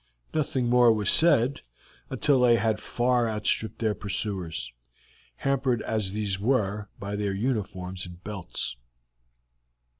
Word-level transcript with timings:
Nothing 0.33 0.67
more 0.67 0.91
was 0.91 1.11
said 1.11 1.61
until 2.09 2.41
they 2.41 2.55
had 2.55 2.79
far 2.79 3.29
outstripped 3.29 3.77
their 3.77 3.93
pursuers, 3.93 4.73
hampered 5.35 5.83
as 5.83 6.13
these 6.13 6.39
were 6.39 6.89
by 6.97 7.15
their 7.15 7.35
uniforms 7.35 8.07
and 8.07 8.23
belts. 8.23 8.77